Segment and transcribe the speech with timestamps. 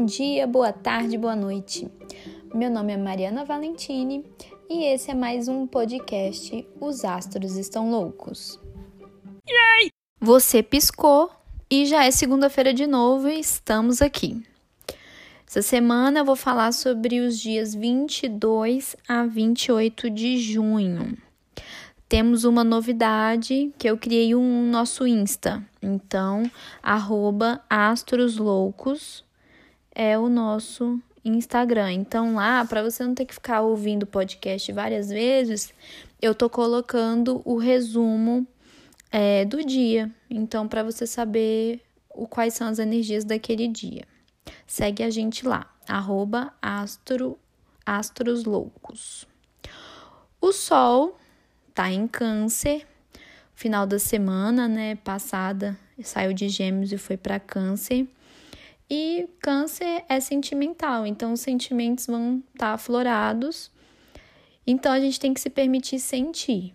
[0.00, 1.86] Bom dia, boa tarde, boa noite.
[2.54, 4.24] Meu nome é Mariana Valentini
[4.66, 8.58] e esse é mais um podcast Os Astros Estão Loucos.
[9.46, 9.90] Yay!
[10.18, 11.30] Você piscou
[11.70, 14.42] e já é segunda-feira de novo e estamos aqui.
[15.46, 21.18] Essa semana eu vou falar sobre os dias 22 a 28 de junho
[22.10, 25.64] temos uma novidade que eu criei um nosso Insta.
[25.80, 26.42] Então,
[26.82, 29.24] arroba astrosloucos
[29.94, 31.92] é o nosso Instagram.
[31.92, 35.72] Então, lá, para você não ter que ficar ouvindo o podcast várias vezes,
[36.20, 38.46] eu tô colocando o resumo
[39.10, 40.10] é, do dia.
[40.28, 44.04] Então, para você saber o, quais são as energias daquele dia.
[44.66, 47.38] Segue a gente lá, arroba astro,
[47.84, 49.26] astrosloucos.
[50.40, 51.18] O Sol
[51.74, 52.86] tá em câncer.
[53.54, 58.08] Final da semana, né, passada, saiu de Gêmeos e foi para Câncer.
[58.90, 63.70] E Câncer é sentimental, então os sentimentos vão estar tá aflorados.
[64.66, 66.74] Então a gente tem que se permitir sentir.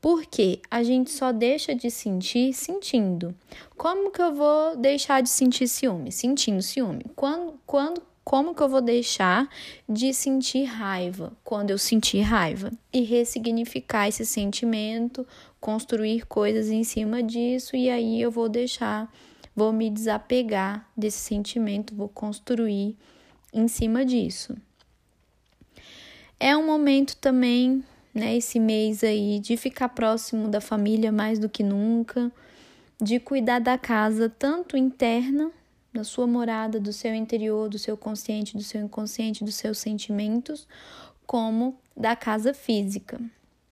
[0.00, 3.34] Porque a gente só deixa de sentir sentindo.
[3.76, 6.12] Como que eu vou deixar de sentir ciúme?
[6.12, 7.04] Sentindo ciúme.
[7.16, 9.48] Quando, quando como que eu vou deixar
[9.88, 15.24] de sentir raiva quando eu sentir raiva e ressignificar esse sentimento,
[15.60, 19.08] construir coisas em cima disso e aí eu vou deixar,
[19.56, 22.94] vou me desapegar desse sentimento, vou construir
[23.52, 24.54] em cima disso.
[26.38, 27.82] É um momento também,
[28.14, 32.30] né, esse mês aí de ficar próximo da família mais do que nunca,
[33.00, 35.50] de cuidar da casa tanto interna
[35.92, 40.68] da sua morada, do seu interior, do seu consciente, do seu inconsciente, dos seus sentimentos,
[41.26, 43.18] como da casa física.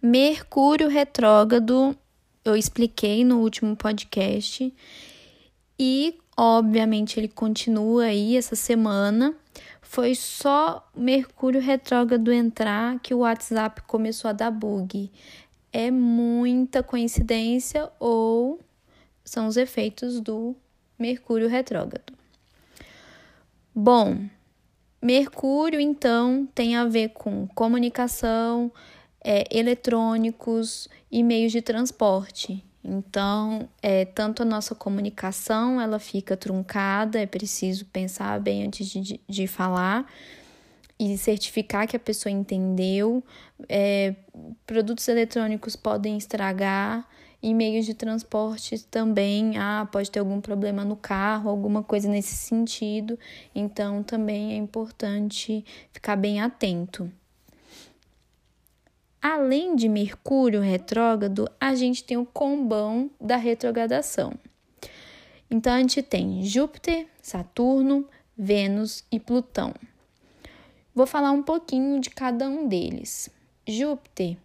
[0.00, 1.94] Mercúrio retrógrado,
[2.42, 4.72] eu expliquei no último podcast,
[5.78, 9.34] e obviamente ele continua aí essa semana.
[9.82, 15.10] Foi só Mercúrio retrógrado entrar que o WhatsApp começou a dar bug.
[15.72, 18.60] É muita coincidência ou
[19.24, 20.56] são os efeitos do
[20.98, 22.12] Mercúrio retrógrado.
[23.74, 24.26] Bom,
[25.02, 28.72] Mercúrio então tem a ver com comunicação,
[29.22, 32.64] é, eletrônicos e meios de transporte.
[32.88, 39.20] Então, é, tanto a nossa comunicação ela fica truncada, é preciso pensar bem antes de,
[39.28, 40.06] de falar
[40.98, 43.24] e certificar que a pessoa entendeu.
[43.68, 44.14] É,
[44.64, 47.06] produtos eletrônicos podem estragar,
[47.42, 52.34] e meios de transporte também, ah, pode ter algum problema no carro, alguma coisa nesse
[52.34, 53.18] sentido.
[53.54, 57.10] Então também é importante ficar bem atento.
[59.28, 64.32] Além de Mercúrio retrógrado, a gente tem o combão da retrogradação.
[65.50, 69.74] Então a gente tem Júpiter, Saturno, Vênus e Plutão.
[70.94, 73.28] Vou falar um pouquinho de cada um deles.
[73.66, 74.36] Júpiter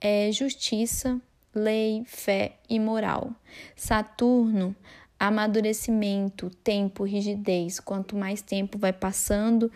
[0.00, 1.20] é justiça,
[1.54, 3.32] lei, fé e moral.
[3.76, 4.74] Saturno,
[5.20, 7.78] amadurecimento, tempo, rigidez.
[7.78, 9.70] Quanto mais tempo vai passando,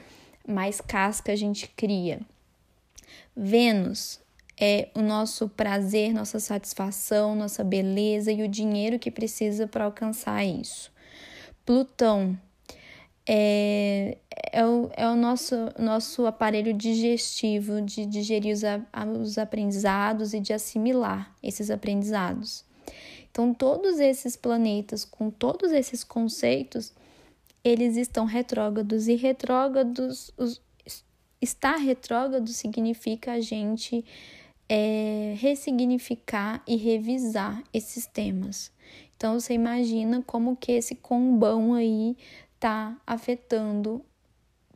[0.48, 2.22] mais casca a gente cria.
[3.36, 4.24] Vênus
[4.58, 10.44] é o nosso prazer, nossa satisfação, nossa beleza e o dinheiro que precisa para alcançar
[10.44, 10.90] isso.
[11.64, 12.38] Plutão
[13.26, 14.16] é,
[14.52, 18.62] é, o, é o nosso, nosso aparelho digestivo de digerir os,
[19.20, 22.64] os aprendizados e de assimilar esses aprendizados.
[23.30, 26.94] Então, todos esses planetas, com todos esses conceitos,
[27.62, 30.62] eles estão retrógrados e retrógrados, os,
[31.40, 34.04] estar retrógrado significa a gente
[34.68, 38.72] é, ressignificar e revisar esses temas.
[39.16, 42.16] Então, você imagina como que esse combão aí
[42.54, 44.02] está afetando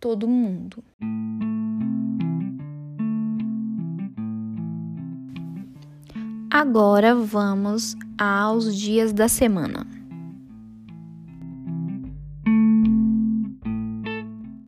[0.00, 0.82] todo mundo.
[6.50, 9.86] Agora vamos aos dias da semana.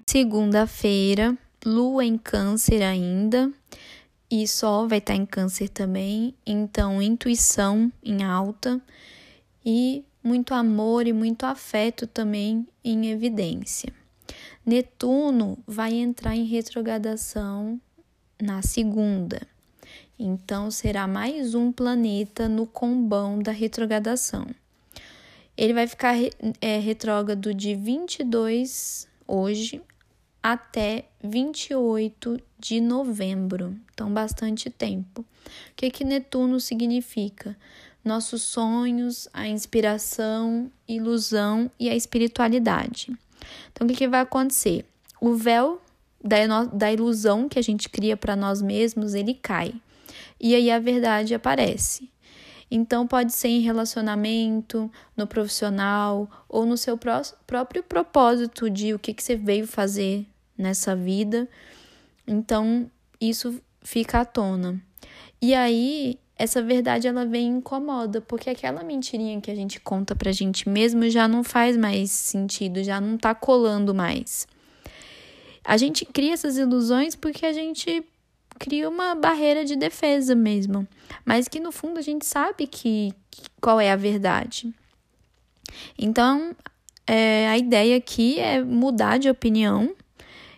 [0.07, 3.53] Segunda-feira, lua em Câncer ainda
[4.35, 8.81] e Sol vai estar em Câncer também, então intuição em alta
[9.63, 13.93] e muito amor e muito afeto também em evidência.
[14.65, 17.79] Netuno vai entrar em retrogradação
[18.41, 19.43] na segunda.
[20.19, 24.47] Então será mais um planeta no combão da retrogradação.
[25.55, 26.15] Ele vai ficar
[26.59, 29.83] é, retrógrado de 22 hoje
[30.43, 33.77] até 28 de novembro.
[33.93, 35.21] Então, bastante tempo.
[35.21, 35.27] O
[35.77, 37.57] que, que Netuno significa?
[38.05, 43.13] nossos sonhos, a inspiração, ilusão e a espiritualidade.
[43.71, 44.85] Então, o que, que vai acontecer?
[45.21, 45.81] O véu
[46.23, 49.75] da, da ilusão que a gente cria para nós mesmos, ele cai.
[50.41, 52.11] E aí a verdade aparece.
[52.71, 58.99] Então, pode ser em relacionamento, no profissional ou no seu pró próprio propósito de o
[58.99, 60.27] que, que você veio fazer
[60.63, 61.49] nessa vida.
[62.27, 64.81] Então, isso fica à tona.
[65.41, 70.15] E aí, essa verdade ela vem e incomoda, porque aquela mentirinha que a gente conta
[70.15, 74.47] pra gente mesmo já não faz mais sentido, já não tá colando mais.
[75.65, 78.05] A gente cria essas ilusões porque a gente
[78.59, 80.87] cria uma barreira de defesa mesmo,
[81.25, 84.73] mas que no fundo a gente sabe que, que qual é a verdade.
[85.99, 86.55] Então,
[87.07, 89.95] é, a ideia aqui é mudar de opinião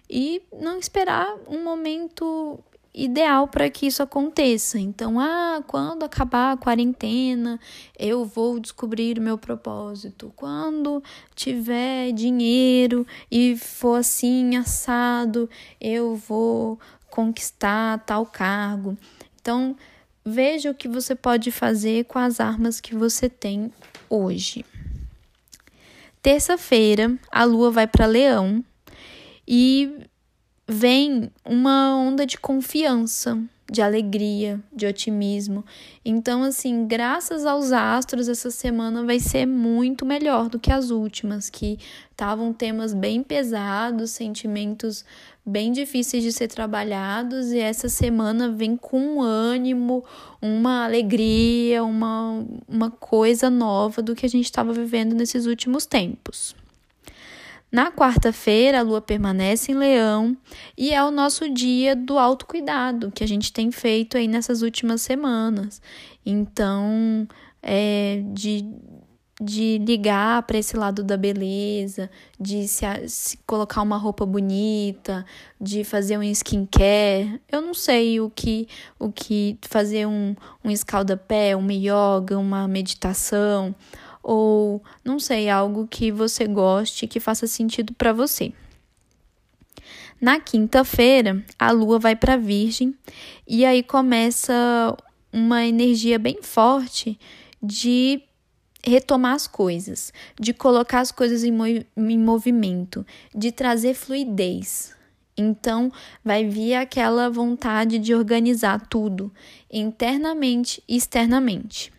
[0.09, 2.59] e não esperar um momento
[2.95, 4.79] ideal para que isso aconteça.
[4.79, 7.59] Então, ah, quando acabar a quarentena,
[7.99, 10.33] eu vou descobrir o meu propósito.
[10.37, 11.03] Quando
[11.35, 16.79] tiver dinheiro e for assim assado, eu vou
[17.11, 18.97] conquistar tal cargo.
[19.41, 19.77] Então,
[20.25, 23.73] veja o que você pode fazer com as armas que você tem
[24.09, 24.65] hoje.
[26.23, 28.65] Terça-feira, a lua vai para Leão
[29.47, 30.07] e
[30.67, 33.39] vem uma onda de confiança,
[33.71, 35.65] de alegria, de otimismo.
[36.05, 41.49] Então, assim, graças aos astros, essa semana vai ser muito melhor do que as últimas,
[41.49, 41.79] que
[42.11, 45.05] estavam temas bem pesados, sentimentos
[45.45, 50.05] bem difíceis de ser trabalhados, e essa semana vem com um ânimo,
[50.41, 56.55] uma alegria, uma, uma coisa nova do que a gente estava vivendo nesses últimos tempos.
[57.75, 60.37] Na quarta-feira, a lua permanece em Leão
[60.79, 65.03] e é o nosso dia do autocuidado que a gente tem feito aí nessas últimas
[65.03, 65.83] semanas.
[66.25, 67.27] Então,
[67.61, 68.65] é de,
[69.43, 75.27] de ligar para esse lado da beleza, de se, se, colocar uma roupa bonita,
[75.61, 77.41] de fazer um skincare.
[77.51, 78.69] Eu não sei o que,
[79.01, 83.75] o que fazer um, um escaldapé, uma yoga, uma meditação
[84.25, 88.55] ou não sei, algo que você goste, que faça sentido para você.
[90.19, 92.95] Na quinta-feira, a lua vai para Virgem
[93.47, 94.97] e aí começa
[95.31, 97.19] uma energia bem forte
[97.63, 98.23] de
[98.83, 100.11] retomar as coisas,
[100.41, 101.53] de colocar as coisas em,
[101.97, 103.05] em movimento,
[103.35, 104.95] de trazer fluidez.
[105.37, 105.93] Então,
[106.25, 109.31] vai vir aquela vontade de organizar tudo,
[109.71, 111.93] internamente e externamente.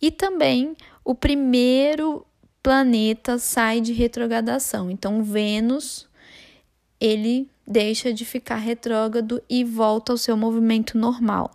[0.00, 2.26] E também o primeiro
[2.62, 4.90] planeta sai de retrogradação.
[4.90, 6.08] Então, Vênus,
[7.00, 11.52] ele deixa de ficar retrógrado e volta ao seu movimento normal.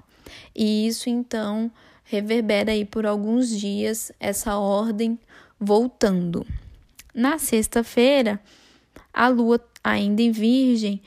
[0.56, 1.72] E isso, então,
[2.04, 5.18] reverbera aí por alguns dias essa ordem
[5.60, 6.46] voltando.
[7.14, 8.40] Na sexta-feira,
[9.12, 11.02] a lua ainda em Virgem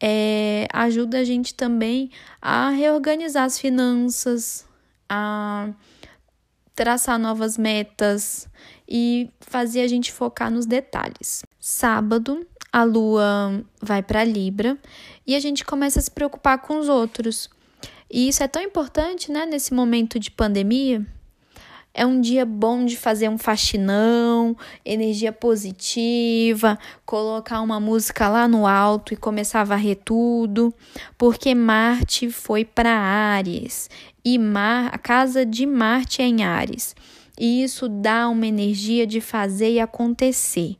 [0.00, 2.10] é, ajuda a gente também
[2.40, 4.66] a reorganizar as finanças,
[5.08, 5.70] a
[6.74, 8.48] traçar novas metas
[8.88, 11.44] e fazer a gente focar nos detalhes.
[11.60, 14.78] Sábado, a lua vai para Libra
[15.26, 17.50] e a gente começa a se preocupar com os outros.
[18.10, 21.06] E isso é tão importante, né, nesse momento de pandemia.
[21.94, 28.66] É um dia bom de fazer um faxinão, energia positiva, colocar uma música lá no
[28.66, 30.72] alto e começar a varrer tudo,
[31.18, 33.90] porque Marte foi para Ares
[34.24, 36.96] e Mar, a casa de Marte é em Ares.
[37.38, 40.76] E isso dá uma energia de fazer e acontecer.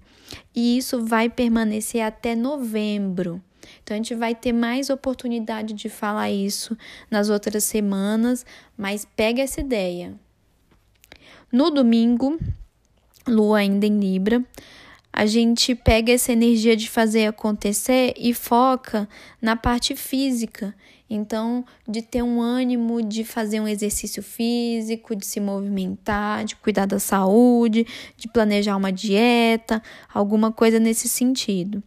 [0.55, 3.43] E isso vai permanecer até novembro.
[3.83, 6.77] Então a gente vai ter mais oportunidade de falar isso
[7.11, 10.15] nas outras semanas, mas pega essa ideia.
[11.53, 12.39] No domingo,
[13.29, 14.43] lua ainda em Libra,
[15.13, 19.07] a gente pega essa energia de fazer acontecer e foca
[19.41, 20.75] na parte física.
[21.15, 26.87] Então, de ter um ânimo de fazer um exercício físico, de se movimentar, de cuidar
[26.87, 31.83] da saúde, de planejar uma dieta, alguma coisa nesse sentido.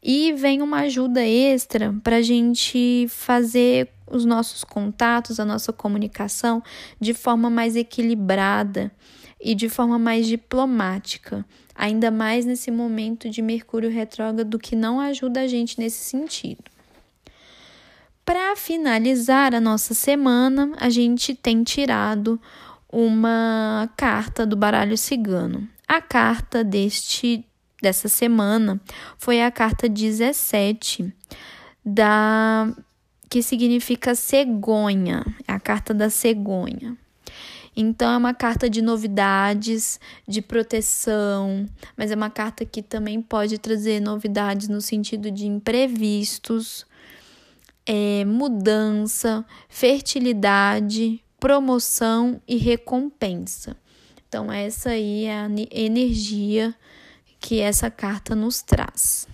[0.00, 6.62] E vem uma ajuda extra para a gente fazer os nossos contatos, a nossa comunicação
[7.00, 8.92] de forma mais equilibrada
[9.40, 15.40] e de forma mais diplomática, ainda mais nesse momento de Mercúrio retrógrado que não ajuda
[15.40, 16.64] a gente nesse sentido.
[18.30, 22.40] Para finalizar a nossa semana, a gente tem tirado
[22.88, 25.68] uma carta do baralho cigano.
[25.88, 27.44] A carta deste
[27.82, 28.80] dessa semana
[29.18, 31.12] foi a carta 17
[31.84, 32.72] da
[33.28, 36.96] que significa cegonha, é a carta da cegonha.
[37.76, 43.58] Então é uma carta de novidades, de proteção, mas é uma carta que também pode
[43.58, 46.86] trazer novidades no sentido de imprevistos,
[47.86, 53.76] é, mudança, fertilidade, promoção e recompensa.
[54.28, 56.74] Então, essa aí é a energia
[57.40, 59.26] que essa carta nos traz.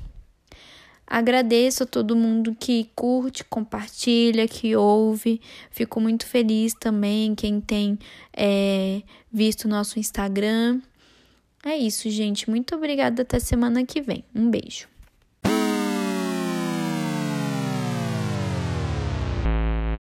[1.06, 5.40] Agradeço a todo mundo que curte, compartilha, que ouve.
[5.70, 7.98] Fico muito feliz também quem tem
[8.32, 10.80] é, visto o nosso Instagram.
[11.64, 12.50] É isso, gente.
[12.50, 13.22] Muito obrigada.
[13.22, 14.24] Até semana que vem.
[14.34, 14.88] Um beijo.